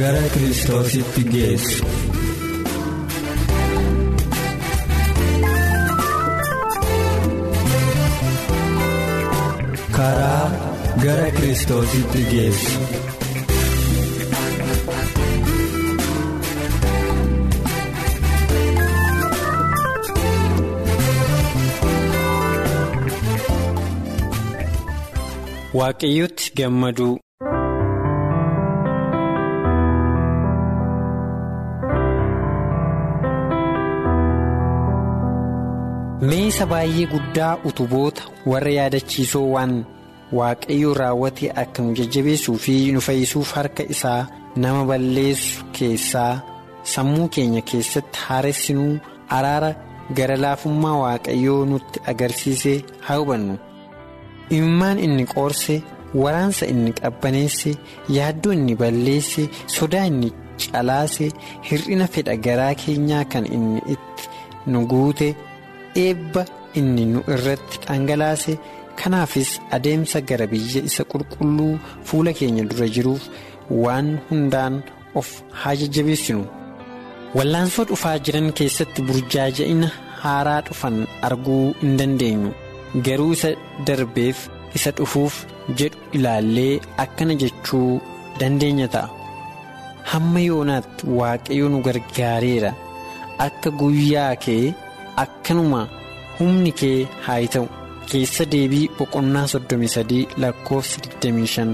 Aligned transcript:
Gara 0.00 0.22
kiristoositti 0.34 1.22
geessu. 1.32 1.84
karaa 9.96 10.46
gara 11.04 11.30
kiristoositti 11.36 12.22
geessu. 12.32 12.78
waaqayyotti 25.78 26.52
gammaduu 26.58 27.12
meesa 36.60 36.72
baay'ee 36.72 37.06
guddaa 37.12 37.58
utuboota 37.68 38.22
warra 38.50 38.70
yaadachiisoo 38.70 39.46
waan 39.54 39.72
waaqayyo 40.38 40.90
raawwate 40.94 41.50
akka 41.62 41.82
nu 41.82 41.94
jajjabeessuu 41.98 42.56
fi 42.64 42.74
nu 42.92 43.00
fayyisuuf 43.00 43.52
harka 43.58 43.82
isaa 43.94 44.26
nama 44.56 44.84
balleessu 44.90 45.64
keessaa 45.78 46.42
sammuu 46.94 47.28
keenya 47.36 47.62
keessatti 47.72 48.18
haaressinuu 48.26 48.98
araara 49.38 49.72
gara 50.20 50.36
laafummaa 50.44 50.96
waaqayyoo 51.04 51.64
nutti 51.72 52.00
agarsiise 52.12 52.84
haa 53.08 53.16
hubannu. 53.22 53.58
Imimmaan 54.50 54.98
inni 54.98 55.24
qoorse 55.34 55.82
waraansa 56.14 56.66
inni 56.66 56.92
qabbaneesse 57.02 57.76
yaaddoo 58.16 58.52
inni 58.52 58.74
balleesse 58.82 59.48
sodaa 59.66 60.04
inni 60.12 60.32
calaase 60.72 61.32
hir'ina 61.70 62.06
fedha 62.16 62.36
garaa 62.48 62.74
keenyaa 62.74 63.24
kan 63.24 63.46
inni 63.58 63.80
itti 63.94 64.28
nu 64.66 64.86
guute 64.92 65.36
eebba 66.04 66.44
inni 66.80 67.04
nu 67.12 67.20
irratti 67.34 67.78
dhangalaase. 67.86 68.54
Kanaafis 69.00 69.50
adeemsa 69.76 70.20
gara 70.28 70.46
biyya 70.52 70.80
isa 70.88 71.04
qulqulluu 71.12 71.78
fuula 72.08 72.32
keenya 72.38 72.64
dura 72.70 72.86
jiruuf 72.94 73.22
waan 73.82 74.08
hundaan 74.28 74.74
of 75.20 75.28
haa 75.60 75.74
jajjabeessinu. 75.80 76.42
Wallaansoo 77.36 77.84
dhufaa 77.90 78.18
jiran 78.26 78.48
keessatti 78.58 79.02
burjaaja'ina 79.08 79.88
haaraa 80.22 80.60
dhufan 80.68 80.96
arguu 81.28 81.62
hin 81.80 81.96
dandeenyu. 82.00 82.50
Garuu 83.06 83.32
isa 83.36 83.50
darbeef 83.86 84.38
isa 84.80 84.90
dhufuuf 84.98 85.34
jedhu 85.80 85.98
ilaallee 86.18 86.80
akkana 87.04 87.34
jechuu 87.42 88.00
dandeenya 88.40 88.88
ta'a. 88.94 89.08
Hamma 90.12 90.40
yoonaatti 90.48 91.06
waaqayyo 91.20 91.66
nu 91.72 91.78
gargaareera. 91.86 92.72
Akka 93.46 93.70
guyyaa 93.80 94.34
kee 94.44 94.74
akkanuma 95.24 95.80
humni 96.38 96.72
kee 96.80 96.98
haa 97.26 97.40
ta'u 97.54 97.66
keessa 98.12 98.44
deebii 98.52 98.86
boqonnaa 98.98 99.46
33 99.54 100.20
lakkoofsa 100.44 100.96
25. 101.06 101.68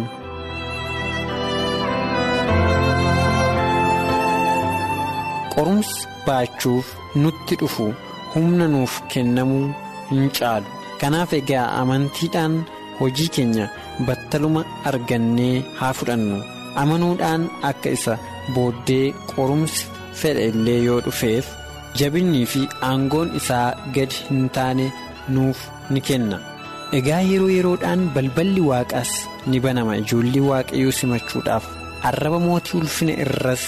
qorumsi 5.54 5.98
baachuuf 6.26 6.86
nutti 7.22 7.54
dhufu 7.60 7.86
humna 8.32 8.66
nuuf 8.74 8.94
kennamuu 9.12 9.66
hin 10.10 10.24
caalu 10.38 10.68
kanaaf 11.00 11.30
egaa 11.40 11.66
amantiidhaan 11.80 12.54
hojii 13.00 13.28
keenya 13.36 13.66
battaluma 14.08 14.62
argannee 14.90 15.54
haa 15.80 15.92
fudhannu 15.98 16.38
amanuudhaan 16.82 17.42
akka 17.70 17.88
isa 17.96 18.14
booddee 18.54 19.06
qorumsi 19.32 19.80
fedha 20.20 20.42
illee 20.50 20.80
yoo 20.88 21.00
dhufeef 21.06 21.46
jabinnii 22.00 22.46
fi 22.52 22.62
aangoon 22.90 23.28
isaa 23.40 23.68
gadi 23.94 24.16
hin 24.28 24.48
taane 24.56 24.86
nuuf 25.34 25.58
ni 25.90 26.00
kenna. 26.08 26.38
Egaa 26.98 27.20
yeroo 27.30 27.48
yeroodhaan 27.56 28.02
balballi 28.14 28.60
waaqaas 28.70 29.10
ni 29.46 29.60
banama. 29.64 29.96
Ijoollee 30.02 30.44
waaqayyoo 30.50 30.92
simachuudhaaf 30.98 31.64
arraba 32.10 32.38
mootii 32.46 32.78
ulfina 32.80 33.12
irras 33.24 33.64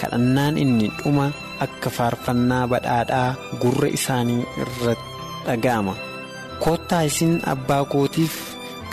kadhannaan 0.00 0.58
inni 0.64 0.88
dhuma 1.02 1.26
akka 1.66 1.90
faarfannaa 1.98 2.64
badhaadhaa 2.72 3.28
gurra 3.62 3.88
isaanii 3.98 4.42
irratti 4.62 5.10
dhaga'ama. 5.46 5.94
Koottaa 6.64 7.02
isin 7.10 7.32
abbaa 7.52 7.84
kootiif 7.94 8.34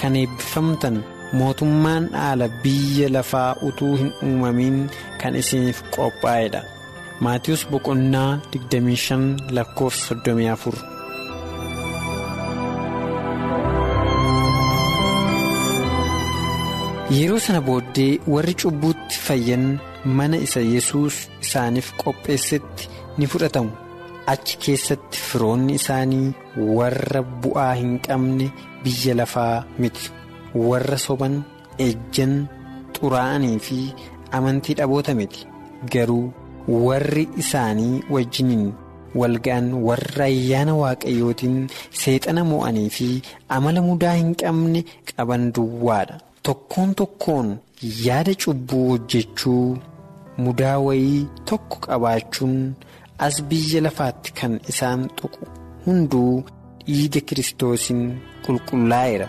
kan 0.02 0.16
eebbifamtan 0.22 0.96
mootummaan 1.40 2.04
dhaala 2.14 2.48
biyya 2.64 3.10
lafaa 3.16 3.50
utuu 3.70 3.96
hin 4.02 4.12
uumamin 4.30 4.78
kan 5.22 5.36
isiniif 5.42 5.80
qophaa'edha 5.96 6.62
maatiyoos 7.20 7.64
boqonnaa 7.72 8.32
25 8.56 9.54
lakkoofsa 9.58 10.16
34. 10.16 11.84
yeroo 17.18 17.40
sana 17.46 17.62
booddee 17.68 18.12
warri 18.34 18.54
cubbuutti 18.62 19.16
fayyan 19.28 19.66
mana 20.18 20.38
isa 20.46 20.62
yesus 20.74 21.16
isaaniif 21.46 21.88
qopheessetti 22.02 22.90
ni 23.18 23.26
fudhatamu 23.32 23.72
achi 24.34 24.56
keessatti 24.64 25.18
firoonni 25.28 25.74
isaanii 25.80 26.28
warra 26.78 27.22
bu'aa 27.44 27.74
hin 27.82 27.94
qabne 28.08 28.48
biyya 28.84 29.14
lafaa 29.20 29.56
miti 29.82 30.10
warra 30.70 30.98
soban 31.06 31.36
ejjan 31.88 32.34
xuraa'anii 32.98 33.58
fi 33.68 33.78
amantii 34.40 34.76
dhaboota 34.80 35.14
miti 35.20 35.42
garuu 35.94 36.26
warri 36.68 37.28
isaanii 37.44 37.96
wajjiniin 38.16 38.66
walga'an 39.22 39.68
warra 39.88 40.26
ayyaana 40.32 40.74
waaqayyootiin 40.82 41.58
seexana 42.04 42.44
mo'anii 42.52 42.90
fi 42.98 43.08
amala 43.58 43.82
mudaa 43.90 44.14
hin 44.20 44.32
qabne 44.44 44.82
qaban 45.10 45.44
duwwaadha. 45.58 46.16
tokkoon 46.48 46.90
tokkoon 47.00 47.50
yaada 48.06 48.34
cubbuu 48.46 48.88
hojjechuu 48.90 49.78
mudaa 50.46 50.78
wayii 50.88 51.22
tokko 51.52 51.76
qabaachuun 51.86 52.58
as 53.28 53.36
biyya 53.52 53.82
lafaatti 53.86 54.32
kan 54.40 54.54
isaan 54.74 55.02
tuqu 55.22 55.42
hunduu 55.86 56.34
dhiiga 56.88 57.22
kiristoosiin 57.30 58.02
qulqullaa'eera 58.46 59.28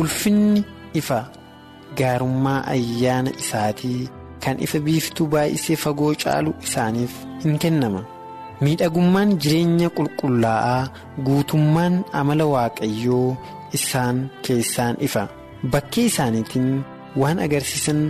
ulfinni 0.00 0.64
ifa 1.00 1.18
gaarummaa 1.98 2.60
ayyaana 2.74 3.30
isaatii 3.42 4.00
kan 4.44 4.56
ifa 4.66 4.78
biiftuu 4.86 5.26
baay'isee 5.34 5.76
fagoo 5.84 6.14
caalu 6.24 6.50
isaaniif 6.66 7.12
hin 7.44 7.58
kennama. 7.64 8.00
Miidhagummaan 8.64 9.30
jireenya 9.42 9.88
qulqullaa'aa 9.98 10.82
guutummaan 11.26 11.94
amala 12.20 12.44
waaqayyoo 12.54 13.36
isaan 13.78 14.16
keessaan 14.48 14.96
ifa. 15.08 15.24
bakkee 15.72 16.04
isaaniitiin 16.10 16.70
waan 17.20 17.38
agarsiisan 17.44 18.00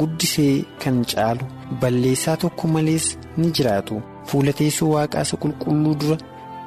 guddisee 0.00 0.54
kan 0.82 0.96
caalu 1.12 1.44
balleessaa 1.80 2.36
tokko 2.44 2.64
malees 2.74 3.06
ni 3.36 3.50
jiraatu. 3.56 3.96
Fuula 4.28 4.52
teessoo 4.60 4.88
waaqaa 4.94 5.22
isa 5.26 5.36
qulqulluu 5.42 5.94
dura 6.00 6.16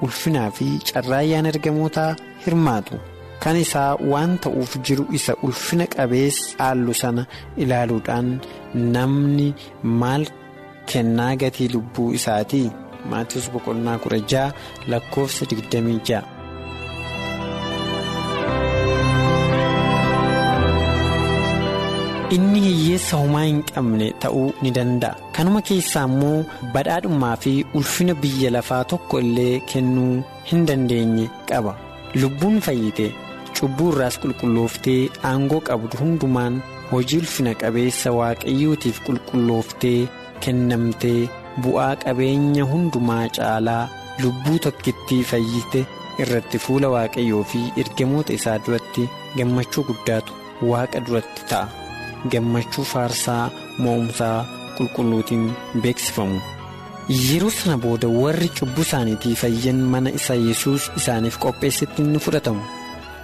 ulfinaa 0.08 0.50
fi 0.58 0.66
carraayyaan 0.90 1.46
ergamootaa 1.52 2.12
hirmaatu 2.46 2.96
kan 3.44 3.56
isaa 3.64 3.92
waan 4.12 4.32
ta'uuf 4.46 4.72
jiru 4.90 5.06
isa 5.20 5.34
ulfina 5.48 5.86
qabeessa 5.96 6.56
haallu 6.62 6.94
sana 7.02 7.24
ilaaluudhaan 7.66 8.28
namni 8.96 9.48
maal 10.02 10.24
kennaa 10.94 11.34
gatii 11.44 11.70
lubbuu 11.76 12.10
isaatii? 12.20 12.68
Maatiiwwan 13.12 13.54
boqonnaa 13.56 13.98
kudha 14.04 14.20
ja'a 14.32 14.48
lakkoofsa 14.94 15.44
digdamii 15.52 16.00
ja'a. 16.10 16.24
inni 22.36 22.60
hiyyeessa 22.66 23.18
homaa 23.22 23.44
hin 23.48 23.60
qabne 23.72 24.08
ta'uu 24.24 24.48
ni 24.62 24.70
danda'a. 24.78 25.16
Kanuma 25.36 25.62
keessaa 25.70 26.06
immoo 26.12 26.38
badhaadhummaa 26.74 27.36
fi 27.44 27.54
ulfina 27.80 28.14
biyya 28.24 28.50
lafaa 28.56 28.84
tokko 28.94 29.20
illee 29.26 29.60
kennuu 29.74 30.16
hin 30.52 30.66
dandeenye 30.70 31.28
qaba. 31.52 31.74
Lubbuun 32.22 32.58
fayyite 32.68 33.06
cubbuu 33.66 33.90
irraas 33.94 34.18
qulqullooftee 34.24 35.02
aangoo 35.32 35.60
qabdu 35.70 35.98
hundumaan 36.04 36.56
hojii 36.92 37.20
ulfina 37.24 37.54
qabeessa 37.62 38.12
waaqayyootiif 38.20 38.98
qulqullooftee 39.08 40.00
kennamtee 40.46 41.22
bu'aa 41.66 41.94
qabeenya 42.06 42.64
hundumaa 42.72 43.26
caalaa 43.38 43.84
lubbuu 44.24 44.58
tokkittii 44.66 45.24
fayyite 45.32 45.82
irratti 46.24 46.58
fuula 46.66 46.90
waaqayyoo 46.96 47.44
fi 47.54 47.62
ergamoota 47.84 48.34
isaa 48.40 48.58
duratti 48.66 49.04
gammachuu 49.38 49.84
guddaatu 49.90 50.34
waaqa 50.72 51.00
duratti 51.08 51.42
ta'a 51.50 51.68
gammachuu 52.34 52.86
faarsaa 52.92 53.44
mo'umsaa 53.84 54.38
qulqulluutiin 54.78 55.46
beeksifamu. 55.84 56.40
yeroo 57.26 57.50
sana 57.58 57.76
booda 57.84 58.08
warri 58.22 58.48
cubbuu 58.60 58.84
isaaniitii 58.88 59.36
fayyan 59.42 59.80
mana 59.94 60.10
isa 60.20 60.34
yesus 60.48 60.82
isaaniif 61.00 61.36
qopheessetti 61.44 62.02
ni 62.12 62.20
fudhatamu 62.26 62.62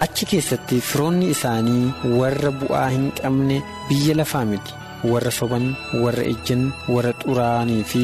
achi 0.05 0.25
keessatti 0.31 0.77
firoonni 0.89 1.29
isaanii 1.35 1.85
warra 2.19 2.51
bu'aa 2.63 2.89
hin 2.95 3.07
qabne 3.21 3.57
biyya 3.89 4.15
lafaa 4.19 4.45
miti. 4.51 4.73
Warra 5.11 5.31
soban 5.39 5.65
warra 6.03 6.23
ejjan 6.33 6.63
warra 6.95 7.13
xuraa'anii 7.23 7.83
fi 7.93 8.03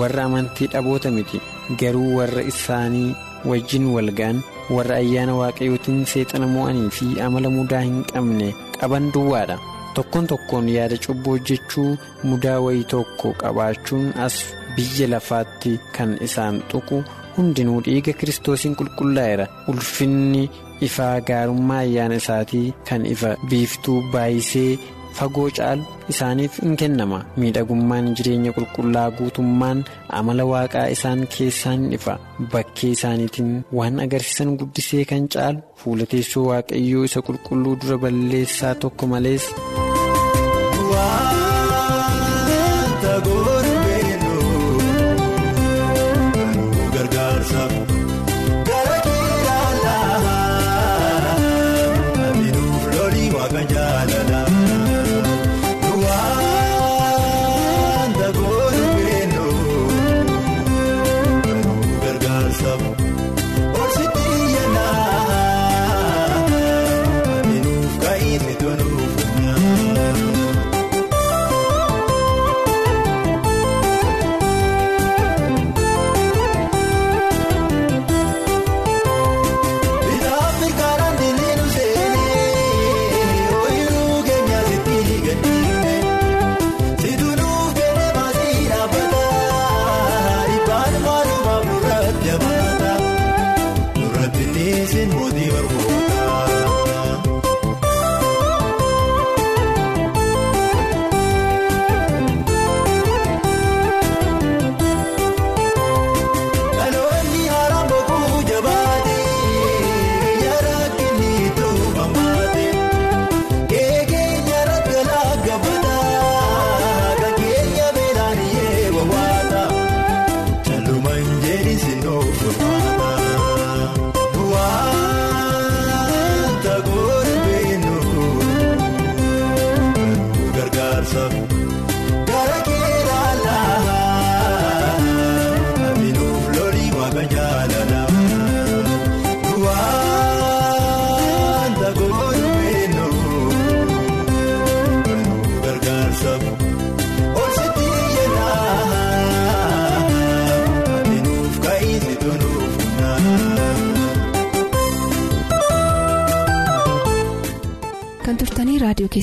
warra 0.00 0.24
amantii 0.28 0.68
dhaboota 0.74 1.10
miti. 1.16 1.38
Garuu 1.80 2.16
warra 2.18 2.42
isaanii 2.52 3.14
wajjin 3.50 3.86
walga'an 3.96 4.38
warra 4.76 4.96
ayyaana 5.02 5.34
waaqayyootiin 5.40 6.04
seexana 6.12 6.46
mo'anii 6.54 6.90
fi 6.98 7.06
amala 7.26 7.50
mudaa 7.58 7.82
hin 7.88 8.00
qabne 8.12 8.48
qaban 8.80 9.12
duwwaadha. 9.16 9.56
tokkoon 9.94 10.26
tokkoon 10.30 10.66
yaada 10.72 10.96
cubbuu 11.04 11.32
hojjechuu 11.36 11.88
mudaa 12.30 12.58
wayii 12.64 12.84
tokko 12.92 13.32
qabaachuun 13.40 14.04
as 14.26 14.36
biyya 14.76 15.06
lafaatti 15.12 15.72
kan 15.96 16.10
isaan 16.26 16.60
tuqu 16.72 16.96
hundinuu 17.36 17.80
dhiiga 17.86 18.12
kiristoosiin 18.20 18.76
qulqullaa'eera. 18.80 19.46
Ulfinni 19.72 20.44
ifaa 20.88 21.16
gaarummaa 21.28 21.78
ayyaana 21.86 22.16
isaatii 22.22 22.66
kan 22.88 23.02
ifa 23.14 23.30
biiftuu 23.50 23.98
baay'isee 24.12 24.70
fagoo 25.18 25.48
caalu 25.58 25.82
isaaniif 26.12 26.58
in 26.66 26.76
kennama 26.80 27.18
miidhagummaan 27.42 28.06
jireenya 28.20 28.52
qulqullaa 28.58 29.08
guutummaan 29.18 29.78
amala 30.18 30.44
waaqaa 30.52 30.86
isaan 30.96 31.20
keessaan 31.34 31.82
ifa 31.98 32.14
bakkee 32.52 32.90
isaaniitiin 32.98 33.50
waan 33.80 34.00
agarsiisan 34.06 34.56
guddisee 34.62 35.04
kan 35.12 35.28
caalu 35.36 35.60
fuula 35.82 36.06
teessoo 36.14 36.46
waaqayyoo 36.50 37.04
isa 37.10 37.20
qulqulluu 37.28 37.76
dura 37.82 37.98
balleessaa 38.06 38.74
tokko 38.84 39.04
malees. 39.14 39.44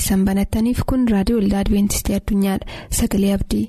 Keessan 0.08 0.22
banattaniif 0.28 0.78
kun 0.92 1.02
raadiyoo 1.14 1.40
waldaa 1.40 1.60
adibeentistii 1.64 2.16
addunyaadha 2.20 2.78
sagalee 3.00 3.32
abdii. 3.38 3.64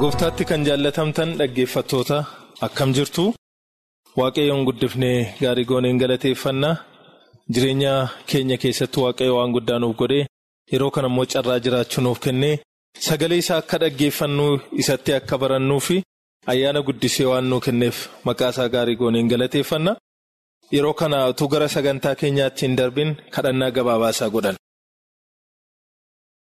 gooftaatti 0.00 0.44
kan 0.50 0.60
jaallatamtan 0.68 1.30
dhaggeeffattoota 1.38 2.18
akkam 2.66 2.90
jirtu 2.96 3.24
waaqayyoon 4.20 4.62
guddifnee 4.68 5.18
gaarii 5.42 5.66
gooneen 5.70 5.98
galateeffannaa 6.02 6.76
jireenya 7.54 7.92
keenya 8.30 8.56
keessatti 8.62 8.98
waaqayyo 9.04 9.34
waan 9.38 9.52
guddaa 9.56 9.78
nuuf 9.82 9.96
godhee 10.00 10.24
yeroo 10.72 10.90
kana 10.94 11.08
immoo 11.12 11.26
carraa 11.34 11.58
jiraachuu 11.64 12.02
nuuf 12.06 12.18
kennee 12.24 12.56
sagalee 13.06 13.38
isaa 13.42 13.58
akka 13.62 13.76
dhaggeeffannuu 13.82 14.52
isatti 14.82 15.10
akka 15.18 15.38
barannuu 15.42 15.80
fi 15.86 15.96
ayyaana 16.52 16.80
guddisee 16.88 17.26
waan 17.32 17.46
nuu 17.50 17.60
kenneef 17.66 17.96
maqaa 18.26 18.50
isaa 18.54 18.68
gaarii 18.74 18.96
gooneen 19.02 19.28
galateeffannaa. 19.32 19.96
Yeroo 20.74 20.94
kana 21.00 21.18
utuu 21.32 21.48
gara 21.52 21.68
sagantaa 21.74 22.14
keenyaatti 22.20 22.62
hin 22.66 22.76
darbin 22.78 23.10
kadhannaa 23.34 23.70
gabaabaasaa 23.76 24.30
godhan. 24.36 24.56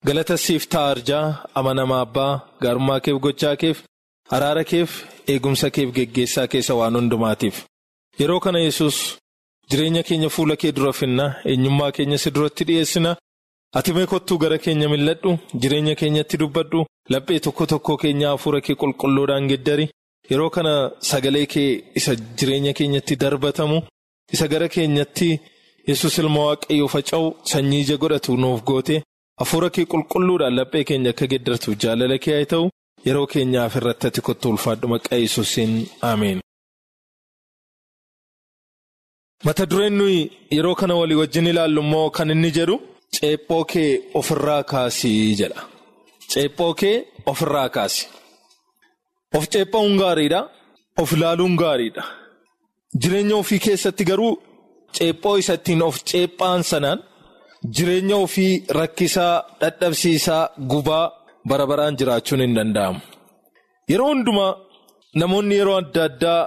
galata 0.08 0.36
siif 0.46 0.64
ta'a 0.74 0.90
arjaa 0.96 1.26
amanamaa 1.60 2.02
abbaa 2.06 2.34
gaarummaa 2.64 3.00
keef 3.06 3.18
gochaa 3.26 3.56
keef 3.62 3.78
araara 4.36 4.64
keef 4.72 4.92
eegumsa 5.34 5.68
keef 5.76 5.90
geggeessaa 5.98 6.48
keessa 6.54 6.74
waan 6.80 6.96
hundumaatiif. 7.00 7.56
Yeroo 8.20 8.40
kana 8.46 8.60
yesus 8.68 8.98
jireenya 9.70 10.04
keenya 10.10 10.30
fuula 10.36 10.56
kee 10.62 10.72
dura 10.78 10.94
finna 11.00 11.26
eenyummaa 11.52 11.92
keenya 11.98 12.18
si 12.24 12.30
duratti 12.36 12.64
dhiyeessina 12.70 13.12
ati 13.78 13.94
mee 13.96 14.06
kottuu 14.12 14.38
gara 14.44 14.58
keenya 14.64 14.88
milladhu 14.94 15.32
jireenya 15.62 15.96
keenyatti 16.00 16.38
dubbadhu 16.42 16.80
laphee 17.14 17.40
tokko 17.46 17.66
tokko 17.72 17.98
keenya 18.02 18.28
hafuura 18.34 18.60
kee 18.66 18.76
qulqulluudhaan 18.82 19.48
geddari 19.52 19.86
yeroo 20.32 20.50
kana 20.56 20.74
sagalee 21.10 21.46
kee 21.54 21.70
isa 22.00 22.14
jireenya 22.38 22.74
keenyatti 22.80 23.16
darbatamu 23.24 23.78
isa 24.36 24.48
gara 24.54 24.68
keenyatti 24.76 25.30
yesus 25.90 26.18
ilma 26.22 26.42
waaqayyoo 26.48 26.88
faca'u 26.96 27.28
sanyii 27.52 27.82
ija 27.84 27.96
godhatu 28.02 28.38
nuuf 28.42 28.62
goote. 28.70 28.96
Hafuura 29.40 29.70
kee 29.76 29.86
qulqulluudhaan 29.92 30.56
laphee 30.60 30.84
keenya 30.90 31.10
akka 31.14 31.26
geddartuuf 31.32 31.76
jaalala 31.84 32.18
kee 32.24 32.36
haa 32.38 32.50
ta'u 32.52 32.66
yeroo 33.08 33.28
keenyaaf 33.34 33.76
irratti 33.80 34.08
ati 34.10 34.22
kottu 34.28 34.50
ulfaadhu 34.54 34.88
maqaa 34.94 35.20
yesuusiin 35.24 35.74
ameen. 36.12 36.40
Mata 39.46 39.66
dureen 39.72 39.94
nuyi 40.00 40.22
yeroo 40.58 40.76
kana 40.80 40.96
walii 41.02 41.16
wajjin 41.22 41.48
ilaallu 41.52 41.82
immoo 41.86 42.10
kan 42.16 42.30
inni 42.34 42.52
jedhu 42.58 42.76
ceephoo 43.16 43.64
kee 43.72 43.92
ofirraa 44.20 44.64
kaasii 44.72 45.36
jedha. 45.40 45.62
Ceephoo 46.32 46.74
kee 46.80 46.96
ofirraa 47.32 47.70
kaasi. 47.76 48.04
Of 49.38 49.44
ceephaa'uun 49.54 49.98
gaariidha. 50.04 50.42
of 51.02 51.12
ilaaluun 51.16 51.54
gaariidha. 51.62 52.04
Jireenya 53.02 53.36
ofii 53.42 53.60
keessatti 53.66 54.04
garuu 54.10 54.34
ceephoo 54.96 55.36
isa 55.42 55.54
ittiin 55.58 55.82
of 55.88 55.96
ceephaan 56.10 56.64
sanaan 56.72 57.00
jireenya 57.76 58.16
ofii 58.26 58.54
rakkisaa 58.78 59.36
dadhabsiisaa 59.62 60.44
gubaa 60.72 61.06
bara 61.50 61.66
baraan 61.72 61.96
jiraachuun 62.00 62.42
hin 62.46 62.56
danda'amu. 62.58 63.00
Yeroo 63.92 64.10
hundumaa 64.14 64.54
namoonni 65.22 65.56
yeroo 65.60 65.78
adda 65.82 66.04
addaa 66.10 66.42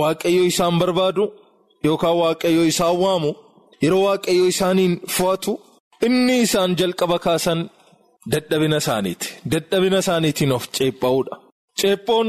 waaqayyo 0.00 0.42
isaan 0.50 0.74
barbaadu 0.82 1.24
yookaan 1.86 2.16
waaqayyo 2.22 2.62
isaan 2.72 2.96
waamu 3.04 3.30
yeroo 3.82 4.02
waaqayyo 4.08 4.44
isaaniin 4.52 4.94
fo'atu 5.16 5.52
inni 6.06 6.36
isaan 6.46 6.70
jalqaba 6.80 7.18
kaasan 7.26 7.60
dadhabina 8.32 8.76
isaaniiti. 8.82 9.26
Dadhabina 9.52 9.98
isaaniitiin 10.04 10.52
of 10.56 10.64
ceepha'uudha. 10.76 11.34
Ceephoon 11.80 12.28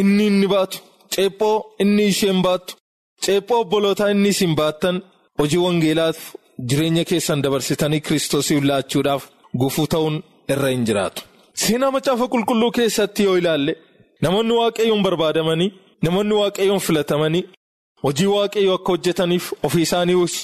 inni 0.00 0.24
inni 0.30 0.46
baatu, 0.54 0.78
ceephoo 1.14 1.56
inni 1.82 2.04
isheen 2.12 2.38
baattu, 2.46 2.72
ceephoo 3.24 3.60
obbolootaa 3.64 4.10
inni 4.14 4.28
isin 4.34 4.52
baattan 4.60 4.96
hojii 5.38 5.62
wangeelaaf 5.66 6.18
jireenya 6.68 7.04
keessan 7.10 7.40
dabarsitanii 7.44 8.00
kiristoosiif 8.06 8.62
laachuudhaaf 8.70 9.22
gufuu 9.60 9.86
ta'uun 9.92 10.16
irra 10.52 10.68
hin 10.74 10.84
jiraatu. 10.88 11.20
Seenaa 11.62 11.90
macaafa 11.96 12.26
qulqulluu 12.32 12.70
keessatti 12.78 13.22
yoo 13.26 13.36
ilaalle 13.40 13.72
namoonni 14.22 14.54
waaqayyoon 14.60 15.02
barbaadamanii 15.06 15.70
namoonni 16.04 16.34
waaqayyoon 16.42 16.80
filatamanii 16.86 17.44
hojii 18.04 18.30
waaqayyoo 18.36 18.74
akka 18.78 18.90
hojjetaniif 18.92 19.44
ofii 19.66 19.84
isaaniis 19.88 20.34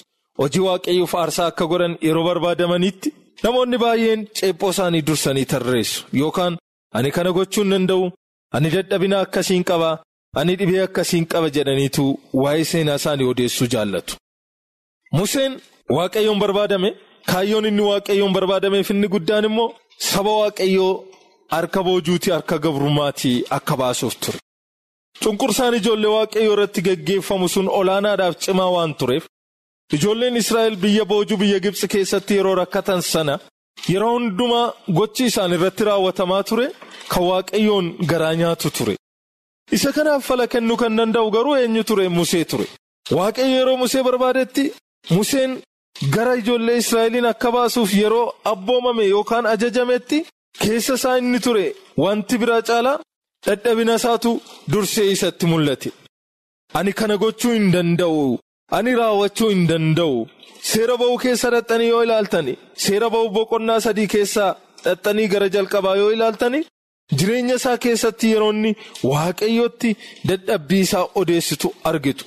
hojii 0.40 0.64
waaqayyoof 0.68 1.14
aarsaa 1.20 1.46
akka 1.52 1.64
godhan 1.72 1.94
yeroo 2.06 2.24
barbaadamanitti 2.28 3.08
namoonni 3.44 3.78
baay'een 3.84 4.20
ceephoo 4.38 4.70
isaanii 4.74 5.02
dursanii 5.08 5.44
tarreessu 5.52 6.00
yookaan 6.20 6.54
ani 6.96 7.10
kana 7.16 7.30
gochuu 7.36 7.62
hin 7.64 7.72
danda'u 7.74 8.04
ani 8.56 8.68
dadhabina 8.74 9.16
akkasiin 9.24 9.64
qaba 9.70 9.90
ani 10.40 10.56
dhibee 10.60 10.82
akkasiin 10.88 11.26
qaba 11.32 11.48
jedhaniitu 11.56 12.04
waa'ee 12.42 12.64
seenaa 12.72 12.98
isaanii 13.00 13.28
odeessuu 13.32 13.68
jaallatu. 13.74 14.14
Museen 15.16 15.52
waaqayyoon 15.96 16.38
barbaadame 16.42 16.90
kaayyoon 17.30 17.66
inni 17.70 17.82
waaqayyoon 17.90 18.32
barbaadameef 18.36 18.90
inni 18.94 19.08
guddaan 19.14 19.44
immoo. 19.48 19.68
Saba 20.10 20.32
waaqayyoo 20.40 20.92
harka 21.54 21.80
boojuutii 21.86 22.32
harka 22.36 22.56
gabrummaatii 22.64 23.36
akka 23.56 23.74
baasuuf 23.80 24.14
ture. 24.22 24.38
Cunqursaan 25.22 25.74
ijoollee 25.80 26.12
waaqayyoo 26.16 26.52
irratti 26.54 26.80
geggeeffamu 26.86 27.48
sun 27.54 27.68
olaanaadhaaf 27.78 28.34
cimaa 28.44 28.70
waan 28.76 28.94
tureef 29.00 29.24
ijoolleen 29.96 30.36
Israa'el 30.42 30.76
biyya 30.82 31.04
boojuu 31.10 31.36
biyya 31.42 31.58
Gibxi 31.64 31.86
keessatti 31.88 32.34
yeroo 32.38 32.54
rakkatan 32.62 33.00
sana 33.12 33.34
yeroo 33.92 34.12
hundumaa 34.16 34.72
gochi 34.98 35.24
isaan 35.30 35.52
irratti 35.56 35.84
raawwatamaa 35.88 36.42
ture 36.48 36.66
kan 37.12 37.22
waaqayyoon 37.30 37.86
garaa 38.10 38.34
nyaatu 38.40 38.70
ture. 38.76 38.94
Isa 39.76 39.90
kanaaf 39.96 40.22
fala 40.28 40.46
kennuu 40.52 40.76
kan 40.82 40.96
danda'u 40.98 41.30
garuu 41.36 41.56
eenyu 41.62 41.82
ture 41.88 42.08
Musee 42.08 42.44
ture. 42.50 42.66
Waaqayyo 43.18 43.56
yeroo 43.58 43.76
Musee 43.82 44.02
barbaadetti 44.08 44.64
Museen. 45.10 45.52
Gara 46.14 46.34
ijoollee 46.40 46.76
Israa'eliin 46.82 47.26
akka 47.32 47.48
baasuuf 47.56 47.90
yeroo 48.02 48.32
abboomame 48.52 49.04
yookaan 49.14 49.46
ajajametti 49.54 50.18
keessa 50.62 50.94
isaa 50.98 51.16
inni 51.20 51.40
ture 51.46 51.64
wanti 52.02 52.38
biraa 52.42 52.62
caalaa 52.68 53.00
dadhabina 53.46 53.94
isaatu 54.00 54.30
dursee 54.72 55.08
isatti 55.14 55.46
mul'ate. 55.52 55.90
Ani 56.78 56.92
kana 56.98 57.16
gochuu 57.22 57.52
hin 57.56 57.66
danda'u. 57.74 58.38
Ani 58.76 58.92
raawwachuu 59.00 59.48
hin 59.52 59.66
danda'u. 59.70 60.26
Seera 60.70 60.96
ba'uu 61.00 61.18
keessa 61.22 61.50
dhaxxanii 61.54 61.88
yoo 61.92 62.02
ilaaltani 62.06 62.52
seera 62.84 63.08
ba'uu 63.14 63.30
boqonnaa 63.36 63.80
sadii 63.86 64.06
keessaa 64.14 64.50
dhaxxanii 64.84 65.28
gara 65.32 65.48
jalqabaa 65.54 65.96
yoo 66.00 66.10
ilaaltani 66.16 66.60
jireenya 67.18 67.54
isaa 67.60 67.76
keessatti 67.84 68.26
yeroo 68.32 68.52
inni 68.56 68.70
waaqayyootti 69.12 69.90
dadhabbii 70.28 70.80
isaa 70.86 71.06
odeessitu 71.22 71.68
argitu. 71.90 72.24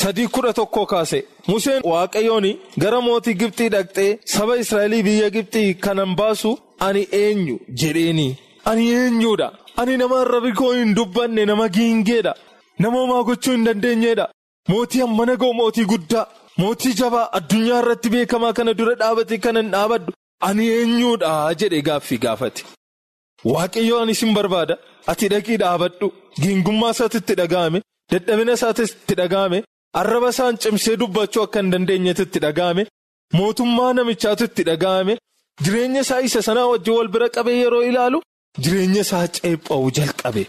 Sadii 0.00 0.26
kudha 0.34 0.52
tokko 0.58 0.82
kaase 0.92 1.18
Museen 1.48 1.82
waaqayyoon 1.92 2.46
gara 2.82 3.00
mootii 3.06 3.34
Gibxii 3.40 3.68
dhaqxee 3.74 4.18
saba 4.34 4.56
Israa'elii 4.62 5.02
biyya 5.08 5.28
Gibxii 5.36 5.74
kanan 5.84 6.12
baasu 6.20 6.50
ani 6.86 7.02
eenyu 7.22 7.56
jedheeni. 7.80 8.28
Ani 8.70 8.84
eenyuudha. 8.98 9.48
Ani 9.80 9.96
nama 9.96 10.20
arrabi 10.20 10.52
koo 10.60 10.72
hin 10.72 10.94
dubbanne 10.96 11.44
nama 11.50 11.66
giingeedha. 11.76 12.34
Nama 12.78 12.98
homaa 13.02 13.22
gochuu 13.28 13.52
hin 13.56 13.64
dandeenyeedha. 13.66 14.28
Mootii 14.68 15.00
hammana 15.04 15.34
ga'u 15.42 15.52
mootii 15.60 15.84
guddaa. 15.92 16.26
Mootii 16.58 16.94
jabaa 17.00 17.28
addunyaa 17.38 17.80
irratti 17.82 18.08
beekamaa 18.14 18.52
kana 18.58 18.74
dura 18.78 18.94
dhaabate 19.02 19.38
kanan 19.44 19.70
dhaabaddu. 19.74 20.12
Ani 20.48 20.66
eenyuudha 20.78 21.32
jedhe 21.60 21.80
gaaffii 21.88 22.18
gaafate. 22.24 22.64
Waaqayyo 23.52 24.00
ani 24.02 24.14
sin 24.14 24.34
barbaada. 24.34 24.74
Ati 25.06 25.28
dhaqii 25.32 25.56
dhaabadhu. 25.62 26.06
Giingummaa 26.42 26.90
isaatti 26.96 27.34
dhaga'ame. 27.40 27.78
Dadhabina 28.12 28.52
isaatti 28.58 29.14
dhaga'ame. 29.20 29.58
Arraba 30.00 30.28
isaan 30.34 30.56
cimsee 30.62 30.96
dubbachuu 31.00 31.42
akka 31.46 31.58
hin 31.60 31.70
dandeenyetti 31.72 32.22
itti 32.26 32.38
dhaga'ame 32.44 32.82
mootummaa 33.36 33.92
namichaatu 33.98 34.44
itti 34.48 34.62
dhaga'ame 34.68 35.14
jireenya 35.64 36.00
isaa 36.04 36.20
isa 36.28 36.42
sanaa 36.48 36.66
wajjin 36.72 36.94
wal 36.98 37.08
bira 37.14 37.28
qabee 37.36 37.56
yeroo 37.62 37.80
ilaalu 37.88 38.18
jireenya 38.66 39.00
isaa 39.06 39.26
ceepha'uu 39.38 39.90
jalqabe 39.98 40.42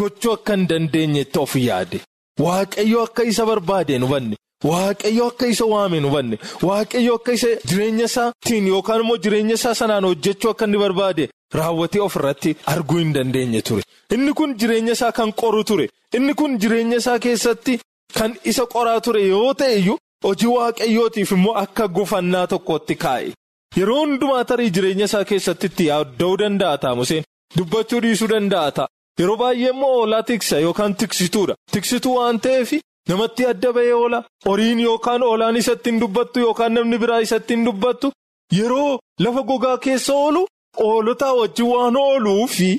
gochuu 0.00 0.32
akka 0.36 0.52
hin 0.56 0.64
dandeenyetti 0.72 1.38
of 1.44 1.52
yaade 1.62 1.98
waaqayyo 2.44 3.02
akka 3.06 3.24
isa 3.24 3.46
barbaade 3.46 3.98
hubanne 3.98 4.36
waaqayyo 4.70 5.26
akka 5.30 5.46
isa 5.46 5.64
waame 5.72 5.98
hubanne 6.06 6.38
waaqayyo 6.68 7.14
akka 7.18 7.32
isa 7.38 7.48
jireenya 7.68 8.04
isaatiin 8.10 8.66
yookaan 8.72 9.00
immoo 9.06 9.16
jireenya 9.24 9.54
isaa 9.60 9.74
sanaan 9.80 10.04
hojjechuu 10.10 10.50
akka 10.50 10.64
inni 10.68 10.78
barbaade 10.84 11.28
raawwatee 11.58 12.00
of 12.06 12.16
irratti 12.20 12.56
arguu 12.74 12.98
hin 12.98 13.12
dandeenye 13.16 13.62
ture 13.62 13.82
inni 14.18 14.32
kun 14.38 14.54
jireenya 14.62 14.92
isaa 14.98 15.12
kan 15.18 15.32
qoru 15.42 15.64
ture 15.64 15.88
inni 16.16 16.34
kun 16.34 16.58
jireenya 16.58 16.96
isaa 16.96 17.18
keessatti. 17.18 17.80
Kan 18.18 18.34
isa 18.50 18.64
qoraa 18.72 19.00
ture 19.04 19.20
yoo 19.26 19.54
ta'e 19.60 19.76
iyyuu 19.78 19.96
hojii 20.24 20.46
waaqayyootiif 20.56 21.30
immoo 21.36 21.54
akka 21.62 21.86
gufannaa 21.96 22.46
tokkotti 22.52 22.94
kaa'e. 23.04 23.32
Yeroo 23.76 23.96
hundumaa 24.00 24.44
tarii 24.50 24.70
jireenya 24.76 25.04
isaa 25.10 25.24
keessatti 25.30 25.66
itti 25.70 25.86
yaadda'uu 25.86 26.36
danda'a 26.42 26.78
ta'a. 26.84 27.22
Dubbachuu 27.56 28.00
dhiisuu 28.04 28.28
danda'a 28.34 28.70
ta'a. 28.76 28.86
Yeroo 29.20 29.36
baay'ee 29.42 29.70
immoo 29.74 29.92
oolaa 30.00 30.22
tiksa 30.28 30.58
yookaan 30.66 30.94
tiksituudha. 31.00 31.54
Tiksituu 31.72 32.14
waan 32.18 32.40
ta'eef 32.44 32.70
namatti 33.08 33.46
adda 33.52 33.72
bahee 33.76 33.94
oola. 34.02 34.22
Horiin 34.46 34.80
yookaan 34.86 35.22
oolaan 35.30 35.56
isatti 35.62 35.90
hin 35.90 36.00
dubbattu 36.04 36.40
yookaan 36.46 36.72
namni 36.78 36.98
biraa 37.02 37.18
isatti 37.26 37.54
hin 37.56 37.64
dubbattu. 37.68 38.10
Yeroo 38.58 38.98
lafa 39.26 39.42
gogaa 39.50 39.76
keessa 39.84 40.12
oolu 40.22 40.46
oolotaa 40.86 41.34
wajjin 41.40 41.66
waan 41.74 41.96
ooluufi. 42.06 42.70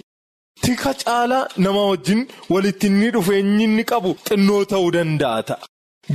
Tika 0.66 0.94
caalaa 1.04 1.46
nama 1.58 1.82
wajjin 1.92 2.28
walitti 2.50 2.88
inni 2.92 3.12
dhufeenyi 3.14 3.64
inni 3.70 3.84
qabu 3.92 4.12
xinnoo 4.30 4.60
ta'uu 4.74 4.92
danda'a 4.96 5.44
ta'a. 5.50 5.66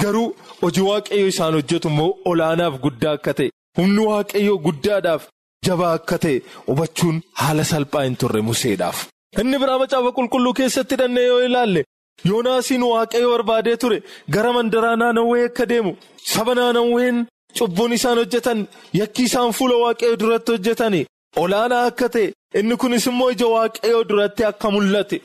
Garuu 0.02 0.28
hojii 0.62 0.84
waaqayyo 0.90 1.26
isaan 1.32 1.54
hojjetu 1.58 1.88
immoo 1.92 2.10
olaanaaf 2.32 2.74
guddaa 2.84 3.12
akka 3.18 3.32
ta'e 3.40 3.48
humni 3.78 4.02
waaqayyoo 4.10 4.58
guddaadhaaf 4.66 5.22
jabaa 5.68 5.92
akka 6.00 6.16
ta'e 6.24 6.36
hubachuun 6.68 7.16
haala 7.40 7.64
salphaa 7.72 8.04
hin 8.06 8.16
turre 8.22 8.40
museedhaaf. 8.48 8.98
Inni 9.38 9.58
biraa 9.62 9.78
macaafa 9.78 10.10
qulqulluu 10.18 10.52
keessatti 10.58 10.96
dhannee 11.00 11.26
yoo 11.30 11.40
ilaalle 11.48 11.84
yoonaasiin 12.28 12.82
waaqayyo 12.92 13.28
barbaadee 13.34 13.76
ture 13.82 13.98
gara 14.34 14.52
mandaraa 14.56 14.96
naannawwee 15.02 15.44
akka 15.48 15.66
deemu 15.70 15.92
saba 16.32 16.54
naannawween 16.58 17.26
cubbuun 17.58 17.92
isaan 17.98 18.18
hojjetan 18.22 18.66
yakki 19.00 19.22
isaan 19.28 19.52
fuula 19.58 19.76
waaqayyo 19.84 20.16
duratti 20.22 20.52
hojjetani 20.54 21.06
olaanaa 21.42 21.84
akka 21.90 22.08
ta'e. 22.14 22.32
Inni 22.58 22.76
kunis 22.76 23.06
immoo 23.06 23.30
ija 23.34 23.46
waaqayyoo 23.54 24.04
duratti 24.10 24.44
akka 24.50 24.70
mul'ate 24.74 25.18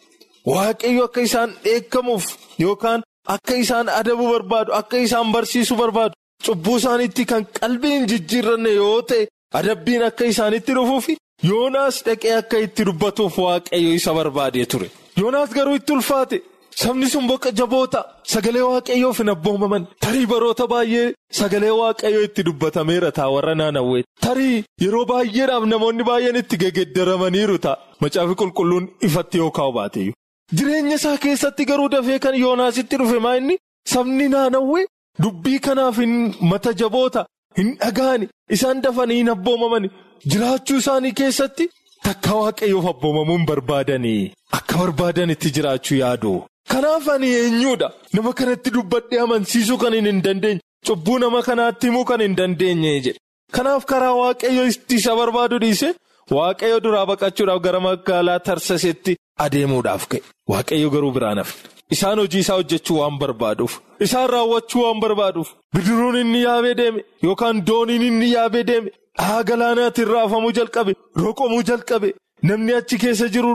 waaqayyo 0.54 1.04
akka 1.08 1.22
isaan 1.28 1.50
dheekkamuuf 1.64 2.26
yookaan 2.64 3.02
akka 3.36 3.56
isaan 3.64 3.90
adabuu 4.00 4.30
barbaadu 4.34 4.72
akka 4.80 4.98
isaan 5.06 5.32
barsiisuu 5.34 5.78
barbaadu 5.82 6.14
cubbuu 6.46 6.78
isaaniitti 6.82 7.26
kan 7.32 7.44
qalbiin 7.60 8.06
jijjiirranne 8.12 8.72
yoo 8.80 9.02
ta'e 9.10 9.28
adabbiin 9.60 10.04
akka 10.10 10.26
isaanitti 10.34 10.72
dhufuuf 10.78 11.06
yoonaas 11.50 11.96
dhaqee 12.06 12.34
akka 12.42 12.58
itti 12.66 12.84
dubbatuuf 12.90 13.38
waaqayyo 13.46 13.92
isa 14.00 14.14
barbaadee 14.18 14.66
ture. 14.72 14.88
Yoonaas 15.22 15.50
garuu 15.58 15.76
itti 15.80 15.94
ulfaate. 15.94 16.38
Sabni 16.82 17.08
sun 17.10 17.28
boqa 17.28 17.50
jaboota 17.60 18.00
sagalee 18.32 18.62
waaqayyoof 18.70 19.18
hin 19.22 19.30
abboomaman. 19.34 19.84
Tarii 20.04 20.26
baroota 20.32 20.66
baay'ee 20.74 21.14
sagalee 21.40 21.72
waaqayyoo 21.82 22.24
itti 22.28 22.44
dubbatameera 22.48 23.12
ta'a 23.18 23.30
warra 23.36 23.54
naannawwee 23.60 24.04
tarii 24.26 24.64
yeroo 24.84 25.06
baay'eedhaaf 25.12 25.64
namoonni 25.74 26.04
baay'een 26.10 26.36
itti 26.42 26.58
geggeeddaramaniiru 26.64 27.58
ta'a 27.66 27.78
macaafi 28.02 28.36
qulqulluun 28.42 28.86
ifatti 29.08 29.38
yoo 29.44 29.52
kaa'u 29.60 29.72
baateeyyu. 29.78 30.14
Jireenya 30.58 30.96
isaa 31.00 31.18
keessatti 31.28 31.66
garuu 31.70 31.90
dafee 31.96 32.20
kan 32.26 32.36
yoonaasitti 32.44 32.96
dhufe 33.02 33.20
maa 33.28 33.36
inni? 33.40 33.56
Sabni 33.94 34.28
naannawwee 34.36 34.86
dubbii 35.24 35.60
kanaaf 35.68 35.98
hin 36.04 36.14
mata 36.52 36.74
jaboota 36.82 37.26
hin 37.58 37.70
dhaga'ani. 37.82 38.28
Isaan 38.56 38.82
dafanii 38.84 39.18
hin 39.22 39.30
abboomaman 39.36 39.90
jiraachuu 40.34 40.78
isaanii 40.84 41.12
keessatti 41.22 41.66
takka 42.08 42.36
waaqayyoof 42.42 42.86
abboomamuun 42.94 43.46
barbaadanii 43.52 44.32
akka 44.58 44.78
barbaadanitti 44.84 45.52
jiraachuu 45.58 45.98
yaadu. 46.04 46.34
Kanaaf 46.72 47.08
ani 47.16 47.28
eenyuudha 47.42 47.90
nama 48.14 48.34
kanatti 48.40 48.70
dubbadhee 48.78 49.20
amansiisuu 49.26 49.78
kan 49.84 49.94
hin 50.00 50.22
dandeenye 50.28 50.62
cubbuu 50.88 51.20
nama 51.24 51.42
kanaatti 51.50 51.88
himuu 51.92 52.06
kan 52.12 52.22
hin 52.26 52.36
dandeenye 52.40 52.94
jedhe. 53.06 53.20
Kanaaf 53.56 53.86
karaa 53.92 54.14
waaqayyo 54.22 54.64
isa 54.98 55.16
barbaadu 55.22 55.60
dhiise 55.64 55.90
waaqayyo 56.38 56.80
duraa 56.86 57.06
baqachuudhaaf 57.12 57.62
gara 57.68 57.80
magaalaa 57.88 58.40
tarsasetti 58.50 59.18
adeemuudhaaf 59.46 60.08
ka'e 60.14 60.22
waaqayyo 60.54 60.90
garuu 60.96 61.12
biraan 61.18 61.38
hafe 61.44 61.56
isaan 61.94 62.20
hojii 62.20 62.40
isaa 62.46 62.56
hojjechuu 62.60 62.98
waan 63.00 63.18
barbaaduuf. 63.22 63.74
Isaan 64.06 64.30
raawwachuu 64.30 64.82
waan 64.84 65.00
barbaaduuf. 65.04 65.50
Bidiruun 65.76 66.18
inni 66.24 66.42
yaabee 66.44 66.74
deeme 66.82 67.04
yookaan 67.24 67.66
dooniin 67.68 68.02
inni 68.10 68.32
yaabee 68.36 68.64
deeme 68.70 68.92
dhahaa 69.18 69.44
galaanaatiin 69.50 70.08
raafamuu 70.14 70.52
jalqabe 70.58 70.94
roqomuu 71.24 71.64
jalqabe 71.70 72.10
namni 72.44 72.74
achi 72.80 72.98
keessa 73.04 73.28
jiru 73.36 73.52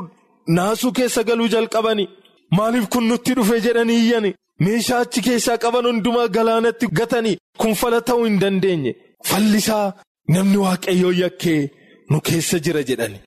naasuu 0.56 0.92
keessa 0.98 1.22
galuu 1.28 1.48
jalqabanii 1.54 2.08
maaliif 2.56 2.86
kun 2.92 3.08
nutti 3.08 3.34
dhufe 3.36 3.60
jedhanii 3.66 3.98
iyyani? 4.04 4.34
Meeshaa 4.64 5.00
achi 5.04 5.20
keessaa 5.26 5.58
qaban 5.64 5.86
hundumaa 5.88 6.28
galaanatti 6.36 6.86
gatanii 6.98 7.36
kun 7.60 7.74
fala 7.80 8.00
ta'uu 8.08 8.24
hin 8.24 8.40
dandeenye. 8.40 8.92
Fallisaa 9.28 9.92
namni 10.34 10.56
waaqayyoo 10.64 11.12
yakkee 11.22 11.60
nu 12.10 12.20
keessa 12.20 12.58
jira 12.64 12.82
jedhani. 12.88 13.18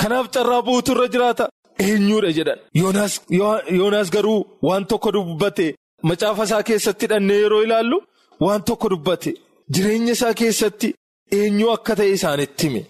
Kanaaf 0.00 0.26
carraa 0.34 0.62
buutu 0.66 0.92
irra 0.92 1.06
jiraata. 1.14 1.48
Eenyuudha 1.86 2.30
jedhan. 2.38 2.58
Yoonaas 3.78 4.10
garuu 4.14 4.40
waan 4.68 4.84
tokko 4.90 5.12
dubbate 5.16 5.66
macaafa 6.02 6.44
isaa 6.48 6.62
keessatti 6.68 7.06
dhannee 7.10 7.40
yeroo 7.42 7.62
ilaallu 7.66 7.98
waan 8.40 8.62
tokko 8.68 8.88
dubbate. 8.90 9.30
Jireenya 9.74 10.12
isaa 10.16 10.34
keessatti 10.40 10.94
eenyu 11.38 11.70
akka 11.76 11.96
ta'e 11.98 12.10
isaanitti 12.16 12.66
hime. 12.68 12.82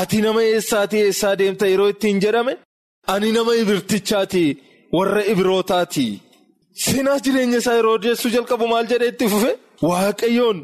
Ati 0.00 0.20
nama 0.22 0.42
eessaatii 0.42 1.02
eessaa 1.08 1.34
deemta 1.38 1.66
yeroo 1.72 1.88
ittiin 1.94 2.20
jedhame? 2.24 2.56
Ani 3.12 3.32
nama 3.32 3.54
ibirtichaati 3.62 4.44
warra 4.96 5.22
ibirootaati 5.32 6.06
seenaa 6.84 7.18
jireenya 7.24 7.58
isaa 7.62 7.74
yeroo 7.78 7.94
odeessuu 7.98 8.30
jalqabu 8.34 8.68
maal 8.72 8.86
jedhee 8.92 9.08
itti 9.14 9.28
fufe? 9.34 9.52
Waaqayyoon 9.88 10.58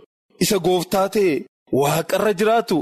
isa 0.44 0.58
gooftaa 0.66 1.08
ta'e 1.14 1.32
waaqarra 1.80 2.32
jiraatu 2.40 2.78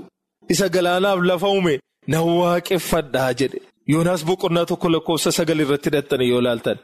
isa 0.55 0.69
galaanaaf 0.75 1.21
lafa 1.31 1.49
uume 1.55 1.75
na 2.07 2.19
waaqeffadhaa 2.23 3.33
jedhe. 3.41 3.61
Yoonaas 3.93 4.23
boqonnaa 4.29 4.67
tokko 4.71 4.89
lakkoofsa 4.95 5.31
sagal 5.39 5.61
irratti 5.65 5.89
hidhattanii 5.91 6.29
yoo 6.33 6.41
ilaaltan 6.43 6.79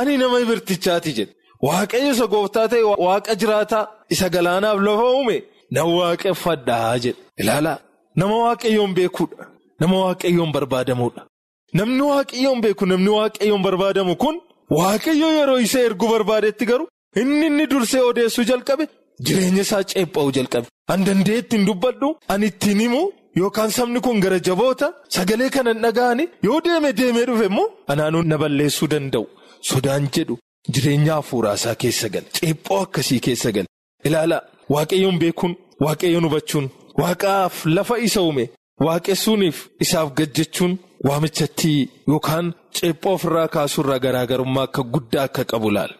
ani 0.00 0.16
nama 0.22 0.36
ibirtichaati 0.44 1.10
jedhe 1.18 1.32
waaqayyo 1.68 2.10
isa 2.14 2.26
gooftaa 2.34 2.66
ta'e 2.72 2.82
waaqa 3.06 3.32
jiraataa 3.40 3.84
isa 4.14 4.26
galaanaaf 4.34 4.78
lafa 4.86 5.06
uume 5.16 5.36
na 5.74 5.80
waaqeffadhaa 5.98 6.98
jedhe 7.04 7.20
ilaalaa 7.42 7.78
nama 8.20 8.36
waaqayyoon 8.44 8.92
beekuudha 8.98 9.44
nama 9.80 9.96
waaqayyoon 10.04 10.50
barbaadamuudha 10.56 11.22
namni 11.80 12.02
waaqayyoon 12.12 12.60
beeku 12.64 12.84
namni 12.92 13.10
waaqayyoon 13.18 13.62
barbaadamu 13.66 14.14
kun 14.22 14.36
waaqayyo 14.78 15.28
yeroo 15.38 15.58
isa 15.66 15.78
erguu 15.88 16.08
barbaadetti 16.14 16.64
garuu 16.70 16.88
inni 17.22 17.46
inni 17.50 17.66
dursee 17.72 18.02
odeessuu 18.10 18.44
jalqabe 18.50 18.84
jireenya 19.28 19.62
isaa 19.66 19.82
ceepha'uu 19.92 20.32
jalqabe 20.38 20.66
an 20.92 21.00
danda'e 21.06 21.38
ittiin 21.42 21.64
dubbadhu 21.68 22.08
an 22.34 22.42
ittiin 22.50 22.80
himu. 22.84 23.02
Yookaan 23.36 23.70
sabni 23.70 24.00
kun 24.00 24.20
gara 24.20 24.38
jaboota 24.48 24.86
sagalee 25.14 25.50
kana 25.54 25.72
dhaga'anii 25.84 26.28
yoo 26.46 26.60
deeme 26.64 26.92
deemee 26.98 27.24
dhufe 27.28 27.44
immoo 27.50 27.68
anaanuu 27.92 28.22
na 28.30 28.38
balleessuu 28.42 28.88
danda'u. 28.92 29.26
Sodaan 29.70 30.08
jedhu 30.14 30.38
jireenya 30.74 31.14
hafuuraa 31.18 31.54
isaa 31.60 31.74
keessa 31.82 32.08
gala. 32.08 32.26
Ceephoo 32.36 32.80
akkasii 32.84 33.20
keessa 33.26 33.52
gala. 33.56 33.66
Ilaalaa 34.04 34.42
waaqayyoon 34.74 35.18
beekuun 35.22 35.54
waaqayyoon 35.84 36.24
hubachuun 36.28 36.66
waaqaaf 37.00 37.54
lafa 37.76 37.98
isa 38.06 38.20
uume 38.22 38.44
waaqessuuniif 38.86 39.58
isaaf 39.84 40.08
gajjachuun 40.18 40.72
waamichatti 41.08 41.72
yookaan 42.08 42.46
ceephoo 42.76 43.12
ofirraa 43.18 43.48
kaasuurraa 43.54 43.98
garaagarummaa 44.04 44.62
akka 44.68 44.82
guddaa 44.94 45.22
akka 45.28 45.44
qabu 45.52 45.70
laala 45.76 45.94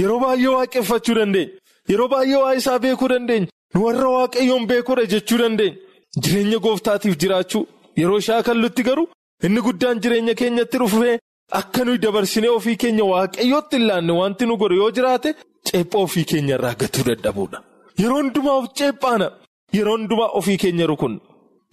yeroo 0.00 0.20
baay'ee 0.24 0.52
waaqeffachuu 0.58 1.14
dandeenya. 1.18 1.52
Yeroo 1.90 2.08
baay'ee 2.12 2.40
waa 2.44 2.54
isaa 2.60 2.78
beekuu 2.84 3.08
dandeenya. 3.14 3.48
Nu 3.74 3.84
warra 3.86 4.08
waaqayyoon 4.18 4.66
beekuudha 4.70 5.04
jechuu 5.12 5.38
dandeenya. 5.42 5.76
Jireenya 6.24 6.58
gooftaatiif 6.64 7.14
jiraachuu 7.22 7.64
yeroo 8.00 8.20
shaakallutti 8.28 8.82
garuu 8.88 9.06
inni 9.46 9.60
guddaan 9.66 10.00
jireenya 10.02 10.34
keenyatti 10.40 10.78
dhufee 10.82 11.18
akka 11.60 11.84
nuyi 11.84 11.98
dabarsinee 12.04 12.48
ofii 12.58 12.76
keenya 12.82 13.04
waaqayyootti 13.12 13.76
hin 13.76 13.86
laanne 13.88 14.12
wanti 14.20 14.46
nu 14.48 14.56
godhu 14.62 14.76
yoo 14.82 14.90
jiraate 14.98 15.30
ceephoo 15.70 16.02
ofii 16.06 16.24
keenya 16.30 16.54
irraa 16.58 16.74
gatuu 16.82 17.04
dadhabuudha. 17.08 17.58
Yeroo 18.00 18.18
hundumaa 18.22 18.60
ceephaana 18.78 19.28
yeroo 19.76 19.96
hundumaa 19.98 20.30
ofii 20.40 20.56
keenya 20.62 20.86
rukunna 20.92 21.20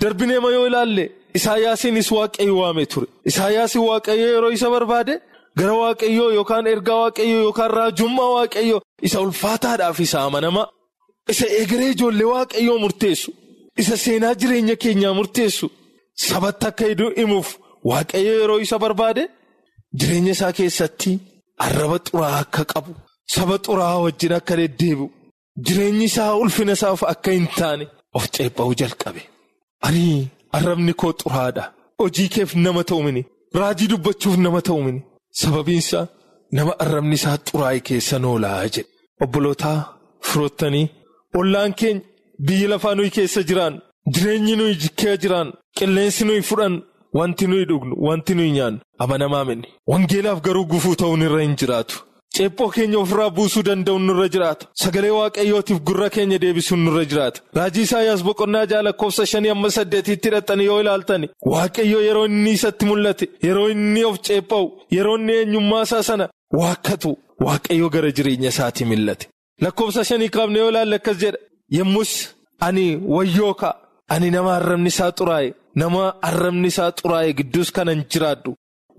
darbineema 0.01 0.49
yoo 0.55 0.65
ilaalle 0.69 1.05
isaayyaasiinis 1.39 2.09
waaqayyo 2.17 2.57
waamee 2.61 2.85
ture 2.93 3.07
isaayyaasiin 3.31 3.85
waaqayyo 3.89 4.27
yeroo 4.35 4.51
isa 4.57 4.69
barbaade 4.75 5.13
gara 5.59 5.73
waaqayyoo 5.83 6.31
yookaan 6.37 6.67
ergaa 6.73 6.99
waaqayyoo 7.03 7.41
yookaan 7.47 7.71
raajummaa 7.79 8.29
waaqayyoo 8.37 8.81
isa 9.07 9.21
ulfaataadhaaf 9.25 9.99
isa 10.07 10.17
amanamaa 10.27 10.67
isa 11.35 11.45
egeree 11.61 11.89
ijoollee 11.95 12.29
waaqayyoo 12.33 12.77
murteessu. 12.83 13.31
Isa 13.81 13.95
seenaa 14.03 14.33
jireenya 14.41 14.75
keenyaa 14.83 15.13
murteessu 15.19 15.67
sabatti 16.25 16.65
akka 16.69 16.85
himuuf 17.19 17.49
waaqayyo 17.89 18.33
yeroo 18.39 18.59
isa 18.65 18.77
barbaade 18.83 19.23
jireenya 19.99 20.31
isaa 20.35 20.51
keessatti 20.57 21.11
arraba 21.65 21.97
xuraa'aa 22.07 22.39
akka 22.43 22.63
qabu 22.71 22.91
saba 23.33 23.55
xuraa'aa 23.65 24.03
wajjin 24.05 24.33
akka 24.39 24.53
deddeebi'u 24.59 25.07
jireenyi 25.65 26.05
isaa 26.11 26.31
ulfina 26.43 26.73
isaaf 26.77 27.01
akka 27.13 27.29
hin 27.37 27.47
taane 27.57 27.85
of 28.17 28.23
ceepha'uu 28.35 28.75
jalqabe. 28.81 29.21
Ani 29.87 30.05
arrabni 30.57 30.93
koo 31.01 31.13
xuraadha 31.21 31.63
hojii 31.99 32.29
keef 32.35 32.49
nama 32.65 32.81
ta'u 32.89 33.01
mini 33.07 33.21
raajii 33.59 33.87
dubbachuuf 33.91 34.35
nama 34.45 34.59
ta'u 34.67 34.79
mini 34.85 35.01
sababiinsa 35.41 35.99
nama 36.57 36.71
arrabni 36.83 37.15
isaa 37.19 37.37
xuraa'e 37.47 37.79
keessa 37.87 38.15
noolaa 38.23 38.61
jedhe 38.73 38.89
obbolootaa 39.23 39.77
firoottanii 40.27 40.85
ollaan 41.39 41.73
keenya. 41.79 42.01
Biyyi 42.47 42.67
lafaa 42.67 42.95
nuyi 42.95 43.09
keessa 43.15 43.41
jiraan 43.49 43.75
jireenyi 44.13 44.55
nuyi 44.59 44.75
jikkee 44.81 45.17
jiraan 45.23 45.49
qilleensi 45.77 46.25
nuyi 46.27 46.41
fudhan 46.49 46.73
wanti 47.19 47.47
nuyi 47.47 47.65
dhugnu 47.69 47.93
wanti 48.07 48.33
nuyi 48.35 48.51
nyaannu 48.57 48.79
amanamaa 49.03 49.45
minni. 49.49 49.67
Wangeelaaf 49.91 50.39
garuu 50.45 50.65
gufuu 50.71 50.95
ta'uun 51.01 51.21
irra 51.27 51.41
hin 51.41 51.55
jiraatu. 51.61 51.95
Ceephoo 52.35 52.69
keenya 52.75 52.97
ofirraa 52.99 53.29
buusuu 53.37 53.63
danda'uun 53.67 54.05
nurra 54.07 54.27
jiraata 54.35 54.65
sagalee 54.83 55.11
waaqayyootiif 55.19 55.79
gurra 55.87 56.07
keenya 56.15 56.39
deebisuun 56.43 56.79
nurra 56.85 57.03
jiraata 57.11 57.41
raajii 57.57 57.83
isaayyaas 57.87 58.23
boqonnaa 58.27 58.65
ja'a 58.71 58.81
lakkoofsa 58.87 59.25
shanii 59.31 59.51
amma 59.55 59.69
saddeetiitti 59.75 60.27
hidhattanii 60.29 60.65
yoo 60.71 60.79
ilaaltani 60.83 61.29
waaqayyo 61.51 61.99
yeroo 62.07 62.25
inni 62.31 62.51
isatti 62.57 62.85
mul'ate 62.89 63.25
yeroo 63.47 63.67
inni 63.75 64.03
of 64.09 64.17
ceepha'u 64.27 64.65
yeroo 64.97 65.15
inni 65.19 65.33
eenyummaa 65.41 65.83
isaa 65.87 66.03
sana 66.09 66.29
waakkatu 66.61 67.11
waaqayyo 67.47 67.89
gara 67.95 68.11
jireenya 68.17 68.49
isaatii 68.55 68.85
mil'ate 68.93 69.27
lakkoofsa 69.65 70.03
shanii 70.09 70.29
qabne 70.37 70.59
yoo 70.59 70.69
ilaalle 70.73 70.95
akkas 71.01 71.17
jedha. 71.25 71.37
Yommus 71.77 72.11
ani 72.59 72.85
wayyoo 73.15 73.53
ka'a 73.53 73.75
ani 74.13 74.31
nama 74.31 74.55
arrabni 74.55 74.87
isaa 74.93 75.11
xuraa'e 75.19 75.53
nama 75.75 76.03
arrabni 76.29 76.67
isaa 76.67 76.91
xuraa'e 76.99 77.33
gidduus 77.39 77.71
kanan 77.71 78.03
jiraadhu 78.11 78.55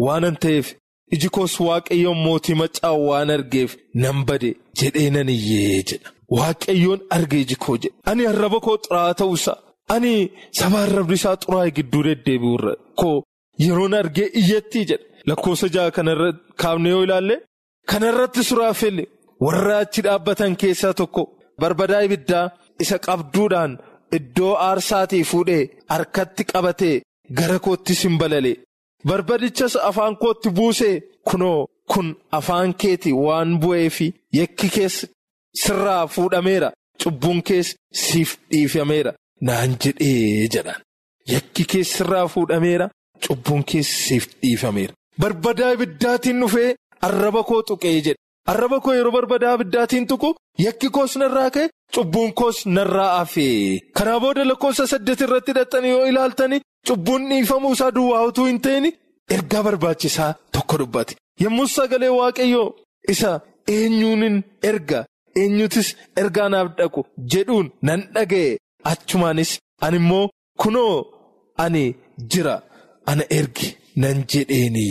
waanan 0.06 0.36
ta'eef 0.42 0.66
iji 1.14 1.28
koos 1.36 1.54
waaqayyoon 1.60 2.18
mootii 2.24 2.54
maccaa 2.62 2.92
waan 3.08 3.30
argeef 3.36 3.76
nan 4.02 4.24
bade 4.28 4.50
jedhee 4.80 5.10
nan 5.16 5.28
iyyee 5.36 5.82
jedha 5.90 6.10
waaqayyoon 6.38 7.00
arge 7.16 7.40
iji 7.44 7.56
koo 7.64 7.76
jedhe 7.82 7.94
ani 8.10 8.26
arraba 8.32 8.60
koo 8.66 8.76
xuraa'aa 8.84 9.14
ta'uusaa 9.20 9.58
ani 9.94 10.12
saba 10.58 10.82
arrabni 10.86 11.14
isaa 11.20 11.36
xuraa'e 11.44 11.70
gidduu 11.76 12.02
deddeebi'urra 12.08 12.74
koo 13.00 13.16
yeroon 13.64 13.94
argee 14.00 14.28
iyyattii 14.40 14.84
jedha 14.90 15.04
lakkoofsa 15.28 15.68
ja'a 15.74 15.90
kanarra 15.96 16.30
kaafne 16.62 16.88
yoo 16.94 17.04
ilaalle 17.04 17.36
kanarratti 17.90 18.44
suraafelle 18.50 19.04
warra 19.44 19.78
achi 19.78 20.02
dhaabbatan 20.06 20.56
keessaa 20.56 20.94
tokko. 21.00 21.22
Barbadaa 21.60 22.02
ibiddaa 22.06 22.46
isa 22.82 22.98
qabduudhaan 23.06 23.72
iddoo 24.18 24.52
aarsaatii 24.68 25.24
fuudhee 25.30 25.62
harkatti 25.92 26.42
qabatee 26.52 26.96
gara 27.38 27.58
kootti 27.64 27.94
simbalale 28.02 28.52
barbadichas 29.08 29.74
afaan 29.88 30.14
kootti 30.22 30.48
buusee 30.58 30.94
kunoo 31.28 31.60
kun 31.92 32.08
afaan 32.38 32.70
keeti 32.80 33.12
waan 33.24 33.50
bu'eefi 33.62 34.08
yakki 34.38 34.68
kees 34.76 34.96
sirraa 35.62 36.02
fuudhameera 36.14 36.68
cubbuun 37.02 37.40
kees 37.48 37.68
siif 38.02 38.30
dhiifameera. 38.50 39.12
Naan 39.46 39.70
jedhee 39.82 40.48
jedhan. 40.54 40.80
Yakki 41.32 41.64
kees 41.70 41.88
sirraa 41.96 42.26
fuudhameera 42.34 42.86
cubbuun 43.26 43.62
kees 43.70 43.88
siif 44.06 44.24
dhiifameera. 44.42 44.92
Barbadaa 45.20 45.72
ibiddaatiin 45.76 46.40
dhufee 46.42 46.70
arraba 47.06 47.42
koo 47.48 47.62
tuqee 47.68 47.94
jedhe. 48.06 48.20
Arraba 48.52 48.78
koo 48.84 48.92
yeroo 48.98 49.12
barbadaa 49.16 49.54
ibiddaatiin 49.56 50.06
tuqu 50.10 50.28
yakki 50.64 50.88
koos 50.96 51.12
narraa 51.20 51.50
ka'e 51.54 51.68
cubbuun 51.94 52.32
koos 52.38 52.58
narraa 52.76 53.12
hafee 53.18 53.80
kanaa 53.96 54.20
booda 54.24 54.44
lakkoofsa 54.50 54.86
saddeet 54.92 55.20
irratti 55.26 55.50
hidhattanii 55.52 55.90
yoo 55.94 56.06
ilaaltanii 56.10 56.60
cubbuun 56.88 57.22
dhiifamuu 57.30 57.72
isaa 57.76 57.90
duwwaa 57.96 58.24
utuu 58.30 58.44
hin 58.50 58.60
ta'in 58.66 58.86
ergaa 59.36 59.62
barbaachisaa 59.66 60.30
tokko 60.56 60.78
dubbate 60.82 61.16
yommuu 61.44 61.66
sagalee 61.76 62.08
waaqayyoo 62.18 62.68
isa 63.14 63.30
eenyuunin 63.76 64.36
erga 64.70 65.00
eenyutis 65.42 65.88
ergaa 66.22 66.48
naaf 66.54 66.68
dhaqu 66.80 67.00
jedhuun 67.34 67.70
nan 67.88 68.00
dhaga'e 68.16 68.50
achumaanis 68.90 69.52
ani 69.86 69.96
immoo 70.02 70.26
kunoo 70.64 70.94
ani 71.64 71.84
jira 72.34 72.54
ana 73.12 73.24
ergi 73.38 73.68
nan 74.02 74.16
jedheeni 74.32 74.86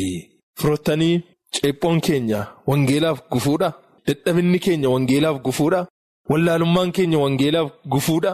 firoottanii. 0.60 1.16
Ceephoon 1.56 2.00
keenya 2.02 2.40
wangeelaaf 2.68 3.20
gufuudha. 3.32 3.70
Dadhabinni 4.08 4.60
keenya 4.60 4.90
wangeelaaf 4.94 5.38
gufuudha. 5.46 5.88
Wallaalummaan 6.30 6.92
keenya 6.92 7.20
wangeelaaf 7.24 7.70
gufuudha. 7.94 8.32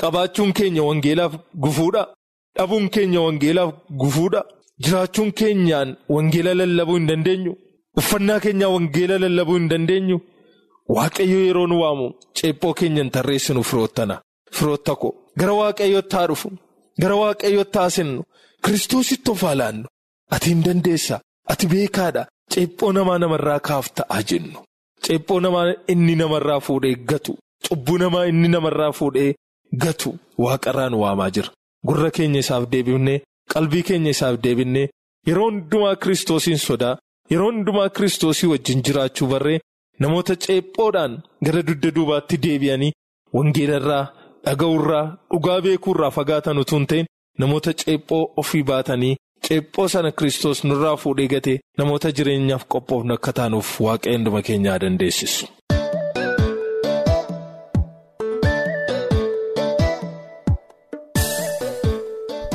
Qabaachuun 0.00 0.52
keenya 0.52 0.82
wangeelaaf 0.88 1.32
gufuudha. 1.64 2.02
dhabuun 2.56 2.88
keenya 2.94 3.20
wangeelaaf 3.26 3.70
gufuudha. 4.02 4.40
Jiraachuun 4.84 5.30
keenyaan 5.38 5.90
wangeela 6.14 6.54
lallabuu 6.60 6.96
hin 6.98 7.06
dandeenyu. 7.10 7.52
Uffannaa 8.00 8.40
keenyaa 8.44 8.68
wangeela 8.76 9.18
lallabuu 9.24 9.56
hin 9.58 9.68
dandeenyu. 9.72 10.18
Waaqayyo 10.94 11.38
yeroo 11.46 11.66
nu 11.70 11.80
waamu 11.82 12.06
ceephoo 12.36 12.72
keenya 12.78 13.02
hin 13.02 13.10
tarreessinu 13.16 13.62
firoottana. 13.70 14.16
Firootta 14.56 14.94
ko 15.00 15.08
gara 15.40 15.52
waaqayyootti 15.60 16.16
haa 16.16 16.26
dhufu. 16.30 16.50
Gara 17.00 17.16
waaqayyootti 17.22 17.78
haa 17.78 17.90
seennu. 17.96 18.22
Kiristoositti 18.64 19.30
of 19.30 19.40
haa 19.48 19.54
laannu. 19.60 19.86
Ati 20.34 20.48
hin 20.54 20.62
dandeessa. 20.66 21.20
Ati 21.52 21.66
beekaadha. 21.72 22.26
Ceephoo 22.52 22.92
namaa 22.92 23.18
namarraa 23.18 23.60
kaaf 23.68 23.86
ta'aa 23.98 24.22
jennu. 24.28 24.58
Ceephoo 25.04 25.40
namaa 25.40 25.74
inni 25.92 26.14
namarraa 26.16 26.60
fuudhee 26.66 26.94
gatu. 27.10 27.32
Cubbuu 27.68 27.98
namaa 27.98 28.26
inni 28.30 28.48
namarraa 28.48 28.92
fuudhee 28.98 29.34
gatu. 29.82 30.10
Waaqarraa 30.44 30.88
nu 30.90 31.00
waamaa 31.04 31.30
jira. 31.30 31.50
Gurra 31.86 32.10
keenya 32.10 32.40
isaaf 32.44 32.64
deebifnee 32.72 33.22
qalbii 33.52 33.82
keenya 33.88 34.10
isaaf 34.16 34.36
deebinee 34.44 34.88
yeroo 35.28 35.48
hundumaa 35.50 35.96
kiristoosiin 36.02 36.58
sodaa 36.66 36.96
yeroo 37.30 37.50
hundumaa 37.50 37.88
kiristoosii 37.96 38.46
wajjin 38.52 38.82
jiraachuu 38.86 39.26
barree 39.32 39.60
namoota 40.00 40.36
ceephoodhaan 40.44 41.14
gara 41.44 41.62
dugda 41.68 41.90
duubaatti 41.96 42.36
deebi'anii 42.44 42.92
wangeelarraa 43.36 44.04
dhaga'urraa 44.44 45.04
dhugaa 45.30 45.60
beekuurraa 45.66 46.10
fagaatan 46.16 46.58
utuu 46.62 46.78
hin 46.78 46.86
ta'in 46.92 47.06
namoota 47.42 47.72
ceephoo 47.82 48.22
ofii 48.42 48.62
baatanii 48.70 49.16
ceephoo 49.46 49.88
sana 49.94 50.10
kiristoos 50.20 50.62
nurraa 50.68 50.96
fuudhee 51.04 51.28
gatee 51.34 51.56
namoota 51.82 52.12
jireenyaaf 52.20 52.64
qophoofnu 52.76 53.12
akka 53.18 53.32
taanuuf 53.40 53.74
waaqayyo 53.86 54.16
hunduma 54.18 54.42
keenyaa 54.50 54.78
dandeessisu. 54.86 55.46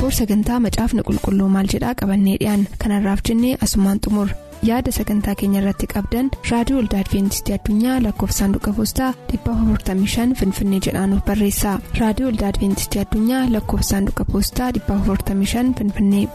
boor 0.00 0.12
sagantaa 0.20 0.58
macaafni 0.66 1.02
qulqulluu 1.08 1.48
maal 1.56 1.68
jedhaa 1.74 1.94
qabannee 2.00 2.36
dhiyaan 2.42 2.64
kanarraaf 2.82 3.20
jennee 3.28 3.52
asumaan 3.66 4.00
xumur 4.06 4.28
yaada 4.70 4.94
sagantaa 4.98 5.34
keenya 5.42 5.60
irratti 5.62 5.86
qabdan 5.94 6.30
raadiyoo 6.50 6.80
waldaa 6.80 7.02
adventistii 7.04 7.54
addunyaa 7.58 7.98
lakkoofsaanduqa 8.06 8.74
poostaa 8.78 9.10
455 9.34 10.38
finfinnee 10.42 10.82
jedhaanuf 10.88 11.22
barreessa 11.30 11.76
raadiyoo 12.00 12.30
waldaa 12.32 12.50
adventistii 12.54 13.02
addunyaa 13.04 13.44
lakkoofsaanduqa 13.56 14.24
poostaa 14.32 14.70
455 14.80 15.74
finfinnee. 15.80 16.26